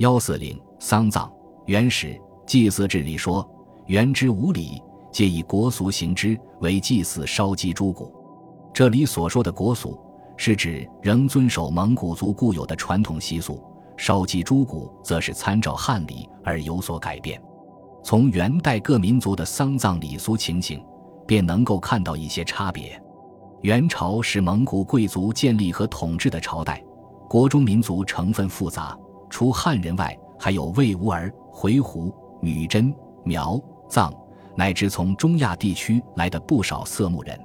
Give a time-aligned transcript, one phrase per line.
[0.00, 1.30] 幺四零丧葬
[1.66, 3.46] 原始祭祀制里说
[3.84, 8.10] ：“原之无礼，皆以国俗行之，为祭祀烧鸡猪骨。”
[8.72, 10.00] 这里所说的国俗，
[10.38, 13.62] 是指仍遵守蒙古族固有的传统习俗；
[13.94, 17.38] 烧鸡猪骨，则是参照汉礼而有所改变。
[18.02, 20.82] 从元代各民族的丧葬礼俗情形，
[21.26, 22.98] 便能够看到一些差别。
[23.60, 26.82] 元朝是蒙古贵族建立和统治的朝代，
[27.28, 28.98] 国中民族成分复杂。
[29.30, 32.92] 除汉人外，还有魏吾儿、回鹘、女真、
[33.24, 34.12] 苗、藏，
[34.56, 37.40] 乃至从中亚地区来的不少色目人。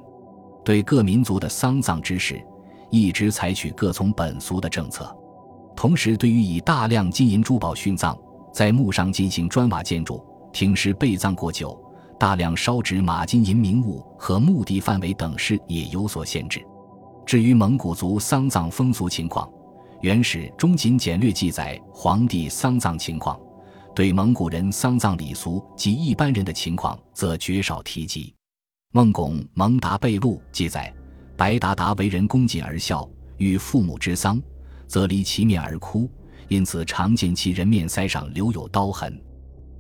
[0.64, 2.44] 对各民族的丧葬之事，
[2.90, 5.16] 一直采取各从本俗的政策。
[5.76, 8.18] 同时，对于以大量金银珠宝殉葬，
[8.52, 11.80] 在墓上进行砖瓦建筑、停尸备葬过久、
[12.18, 16.66] 大量烧纸马金银名物和墓地范围等事，也有所限制。
[17.26, 19.48] 至于蒙古族丧葬风俗情况，
[20.02, 23.40] 原始中仅简略记载皇帝丧葬情况，
[23.96, 28.34] 对蒙古人丧葬礼俗及一般人的情况则绝少提及。
[28.92, 30.94] 孟拱《蒙达贝录》记载，
[31.36, 34.42] 白达达为人恭谨而孝，遇父母之丧，
[34.88, 36.10] 则离其面而哭，
[36.48, 39.20] 因此常见其人面腮上留有刀痕。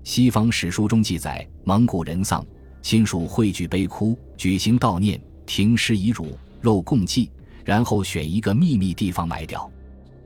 [0.03, 2.45] 西方史书中记载，蒙古人丧，
[2.81, 7.29] 亲属汇聚悲哭，举行悼念，停尸以乳肉共祭，
[7.63, 9.69] 然后选一个秘密地方埋掉。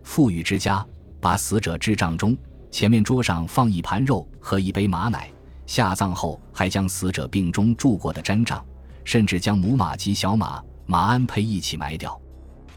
[0.09, 0.83] 富裕之家
[1.21, 2.35] 把死者置帐中，
[2.71, 5.31] 前面桌上放一盘肉和一杯马奶。
[5.67, 8.65] 下葬后还将死者病中住过的毡帐，
[9.03, 12.19] 甚至将母马及小马、马鞍配一起埋掉，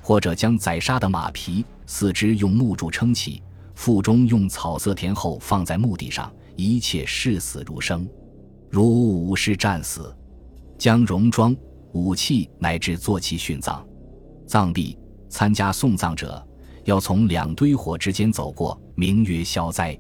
[0.02, 3.42] 或者将宰杀的马皮、四肢用木柱撑起，
[3.74, 8.06] 腹中用草色填后放在墓地上，一切视死如生。
[8.68, 10.14] 如武士战死，
[10.76, 11.56] 将戎装、
[11.92, 13.82] 武器乃至坐骑殉葬。
[14.46, 14.98] 葬毕，
[15.30, 16.46] 参加送葬者。
[16.84, 19.98] 要从两堆火之间走过，名曰消灾。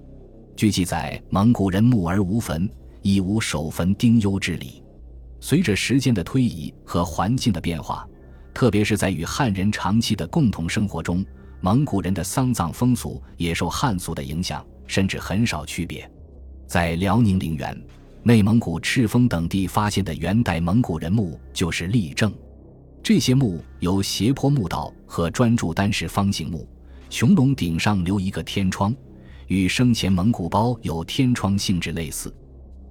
[0.56, 2.68] 据记载，蒙古人墓而无坟，
[3.00, 4.82] 亦无守坟丁忧之礼。
[5.40, 8.06] 随着时间的推移和环境的变化，
[8.54, 11.24] 特别是在与汉人长期的共同生活中，
[11.60, 16.08] 蒙古人的丧葬风俗也受汉俗的影响，甚至很少区别。
[16.66, 17.76] 在辽宁陵园、
[18.22, 22.32] 内蒙古赤峰等地发现的元代蒙古人墓就是例证。
[23.02, 26.68] 这些墓由斜坡墓道和砖筑单式方形墓，
[27.10, 28.94] 穹隆顶上留一个天窗，
[29.48, 32.32] 与生前蒙古包有天窗性质类似。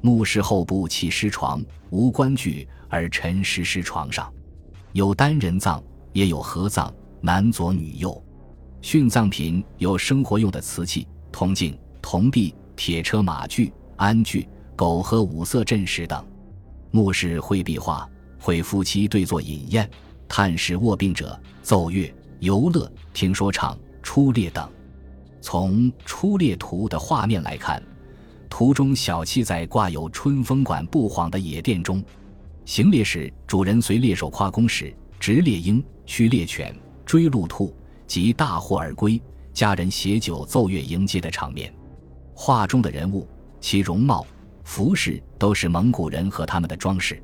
[0.02, 4.30] 墓室后部起尸床，无棺具而沉尸尸床上，
[4.92, 8.22] 有单人葬，也有合葬，男左女右。
[8.82, 14.46] 殉葬品有生活用的瓷器、铜镜、铜币、铁车马具、鞍具、
[14.76, 16.22] 狗和五色阵石等。
[16.90, 18.10] 墓室绘壁画。
[18.42, 19.88] 会夫妻对坐饮宴、
[20.28, 24.68] 探视卧病者、奏乐、游乐、听说唱、出猎等。
[25.40, 27.82] 从出猎图的画面来看，
[28.50, 32.04] 图中小憩在挂有春风馆布幌的野店中。
[32.66, 36.76] 行猎时，主人随猎手夸弓时，执猎鹰、驱猎犬、
[37.06, 37.76] 追鹿兔，
[38.08, 39.22] 及大获而归，
[39.54, 41.72] 家人携酒奏乐迎接的场面。
[42.34, 43.28] 画中的人物，
[43.60, 44.26] 其容貌、
[44.64, 47.22] 服饰都是蒙古人和他们的装饰。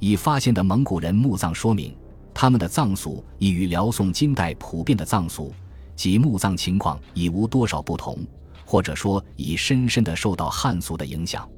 [0.00, 1.94] 已发现的蒙古人墓葬说明，
[2.32, 5.52] 他们的葬俗已与辽宋金代普遍的葬俗
[5.96, 8.18] 及墓葬情况已无多少不同，
[8.64, 11.48] 或者说已深深的受到汉俗的影响。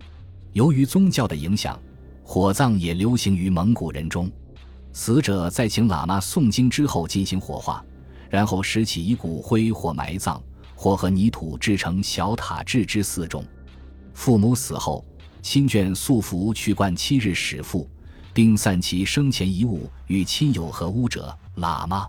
[0.53, 1.79] 由于宗教的影响，
[2.25, 4.31] 火葬也流行于蒙古人中。
[4.93, 7.85] 死者在请喇嘛诵经之后进行火化，
[8.29, 10.43] 然后拾起以骨灰或埋葬，
[10.75, 13.45] 或和泥土制成小塔置之寺中。
[14.15, 15.05] 父母死后，
[15.43, 17.89] 亲眷素服去灌七日始腹。
[18.33, 22.09] 并散其生前遗物与亲友和污者喇嘛。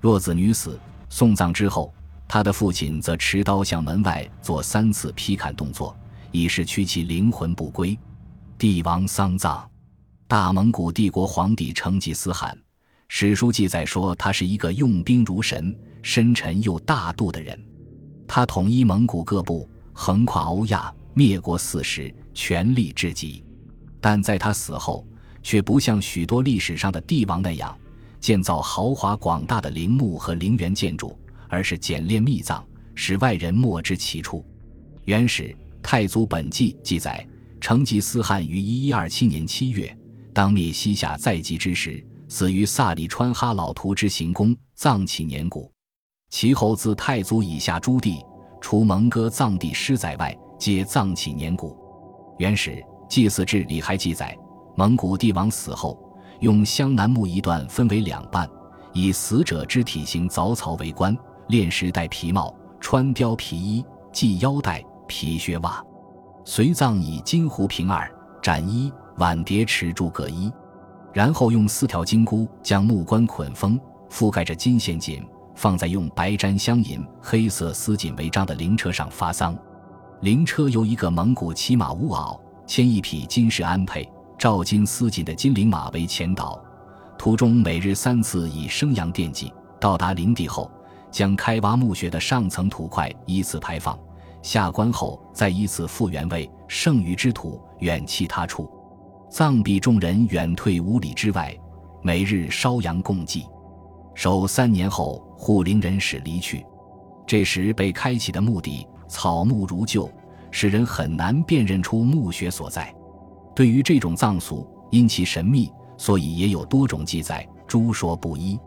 [0.00, 0.78] 若子女死，
[1.08, 1.92] 送葬之后，
[2.26, 5.96] 他的父亲则持刀向门外做三次劈砍动作，
[6.30, 7.98] 以示驱其灵魂不归。
[8.56, 9.68] 帝王丧葬，
[10.26, 12.56] 大蒙古帝国皇帝成吉思汗，
[13.08, 17.58] 史书记载说他是一个用兵如神、深沉又大度的人。
[18.28, 23.44] 他统一蒙古各部，横跨欧亚，灭国四十，权力至极。
[24.00, 25.04] 但在他死后，
[25.42, 27.76] 却不像许多历史上的帝王那样
[28.20, 32.62] 建造豪华广大的陵墓和陵园建筑，而是简练密葬，
[32.94, 34.44] 使外人莫知其处。
[35.04, 35.44] 原始
[35.82, 37.26] 《太祖本纪》记载，
[37.60, 39.96] 成吉思汗于一一二七年七月，
[40.34, 45.72] 当灭西夏在即之时，死于萨里川哈老图之行宫，葬起年谷。
[46.28, 48.18] 其后自太祖以下诸帝，
[48.60, 51.76] 除蒙哥藏地师载外，皆葬起年谷。
[52.38, 52.70] 原始
[53.08, 54.36] 《祭祀志》里还记载。
[54.80, 55.94] 蒙古帝王死后，
[56.38, 58.48] 用湘南木一段分为两半，
[58.94, 61.14] 以死者之体型凿槽为棺，
[61.48, 65.84] 炼石戴皮帽，穿貂皮衣，系腰带、皮靴袜。
[66.46, 68.10] 随葬以金壶瓶二、
[68.40, 70.50] 盏一、碗碟持柱各一，
[71.12, 73.78] 然后用四条金箍将木棺捆封，
[74.08, 75.22] 覆盖着金线锦，
[75.54, 79.54] 放在用白毡镶银、黑色丝锦为章的灵车上发丧。
[80.22, 84.08] 灵车由一个蒙古骑马乌袄牵一匹金饰鞍辔、
[84.40, 86.58] 照金丝锦的金陵马为前导，
[87.18, 89.52] 途中每日三次以生阳奠祭。
[89.78, 90.70] 到达灵地后，
[91.10, 93.98] 将开挖墓穴的上层土块依次排放。
[94.40, 98.66] 下棺后，再依次复原位，剩余之土远弃他处，
[99.28, 101.54] 葬毕，众人远退五里之外，
[102.00, 103.44] 每日烧阳供祭。
[104.14, 106.64] 守三年后，护灵人使离去。
[107.26, 110.10] 这时被开启的墓地草木如旧，
[110.50, 112.90] 使人很难辨认出墓穴所在。
[113.60, 118.58] 对于这种葬俗，因其神秘，所以也有多种记载，诸说不一。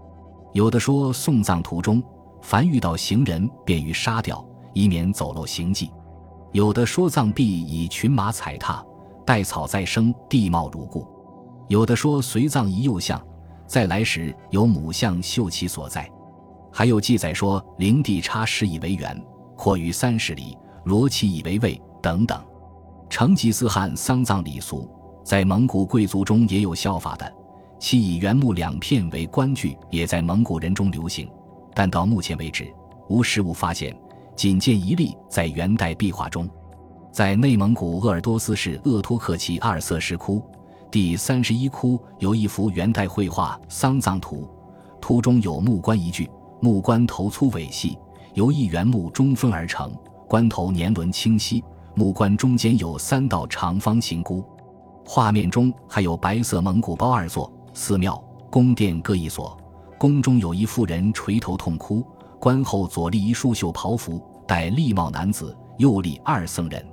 [0.51, 1.99] 有的说送葬途中，
[2.43, 4.47] 凡遇到行人，便于杀掉。
[4.71, 5.89] 以免走漏行迹，
[6.51, 8.85] 有的说葬壁以群马踩踏，
[9.25, 11.01] 待草再生，地貌如故；
[11.69, 13.19] 有的说随葬一幼象，
[13.65, 16.03] 再来时有母象秀其所在；
[16.71, 19.19] 还有记载说灵地差十以为圆，
[19.57, 22.39] 阔于三十里，罗其以为位等等。
[23.13, 24.89] 成吉思汗丧葬礼俗，
[25.23, 27.31] 在蒙古贵族中也有效法的，
[27.77, 31.29] 其以原木两片为棺具，也在蒙古人中流行，
[31.75, 32.73] 但到目前为止，
[33.09, 33.95] 无实物发现。
[34.35, 36.49] 仅见一例在元代壁画中，
[37.11, 40.41] 在内蒙古鄂尔多斯市鄂托克旗阿尔瑟石窟
[40.89, 44.49] 第三十一窟有一幅元代绘画丧葬图，
[44.99, 46.27] 图中有木棺一具，
[46.59, 47.95] 木棺头粗尾细，
[48.33, 49.95] 由一圆木中分而成，
[50.27, 51.63] 棺头年轮清晰，
[51.95, 54.43] 木棺中间有三道长方形箍。
[55.05, 59.57] 画面中还有白色蒙古包二座，寺庙、宫殿各一所，
[59.99, 62.05] 宫中有一妇人垂头痛哭。
[62.39, 66.85] 棺后左立一束绣袍服，戴笠帽男子，右立二僧人。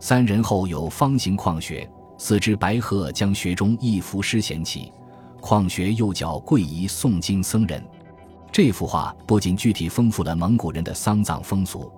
[0.00, 1.88] 三人后有方形矿穴，
[2.18, 4.92] 四只白鹤将穴中一幅诗衔起。
[5.40, 7.82] 矿穴右脚跪仪诵经僧人。
[8.50, 11.90] 这幅画不仅具体丰富了蒙古人的丧葬风俗，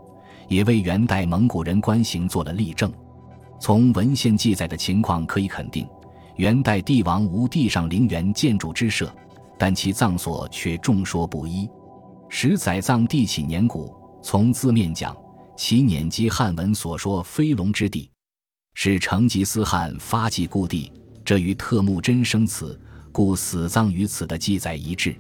[0.53, 2.93] 也为元代蒙古人棺形做了例证。
[3.59, 5.89] 从文献记载的情况可以肯定，
[6.37, 9.11] 元代帝王无地上陵园建筑之设，
[9.59, 11.67] 但其葬所却众说不一。
[12.29, 15.17] 十载葬地起年古，从字面讲，
[15.57, 18.11] 其年即汉文所说飞龙之地，
[18.75, 20.93] 是成吉思汗发迹故地。
[21.25, 22.79] 这与特木真生此，
[23.11, 25.17] 故死葬于此的记载一致，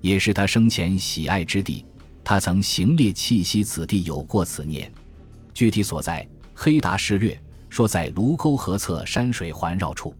[0.00, 1.84] 也是他生前喜爱之地。
[2.24, 4.90] 他曾行猎气息此地，有过此念。
[5.52, 6.24] 具体所在，
[6.54, 7.34] 《黑达事略》
[7.68, 10.10] 说在卢沟河侧山水环绕处，《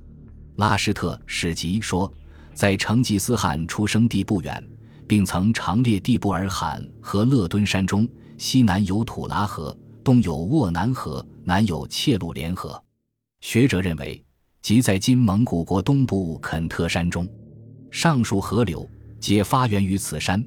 [0.56, 2.12] 拉什特史籍》说
[2.52, 4.62] 在成吉思汗出生地不远。
[5.06, 8.08] 并曾长列地布尔罕和勒敦山中，
[8.38, 12.82] 西南有土拉河，东有沃南河，南有切鲁连河。
[13.42, 14.24] 学者认为，
[14.62, 17.28] 即在今蒙古国东部肯特山中。
[17.90, 18.88] 上述河流
[19.20, 20.42] 皆发源于此山，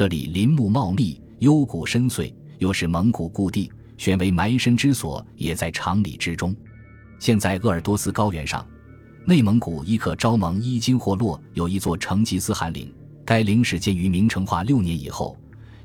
[0.00, 6.56] 这里林木茂密，幽谷深邃，又是蒙古故地，选为埋身之所，也在常理之中。
[7.18, 8.66] 现在鄂尔多斯高原上，
[9.26, 12.90] 内蒙古伊克昭盟伊金霍洛有一座成吉思汗陵。
[13.26, 15.36] 该陵始建于明成化六年以后，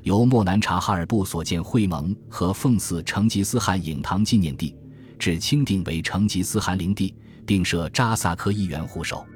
[0.02, 4.74] 由莫南察哈尔部所建会盟和奉祀成吉思汗影堂纪念地，
[5.18, 9.26] 至清定为成吉思汗陵地，并设扎萨克议员护守。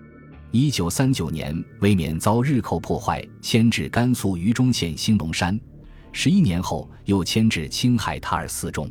[0.52, 5.58] 一九三九年，为免遭日寇破坏，迁至甘肃榆中县兴隆山。
[6.10, 8.90] 十一年后，又迁至青海塔尔寺中。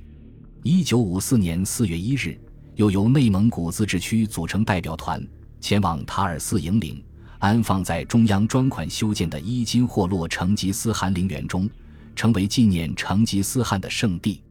[0.63, 2.39] 一九五四年四月一日，
[2.75, 5.22] 又由内蒙古自治区组成代表团
[5.60, 7.04] 前往塔尔寺迎灵。
[7.39, 11.70] 安放在中央专款修建的伊金霍洛成吉思汗陵园中，
[12.16, 14.42] 成为纪念成吉思汗的圣地。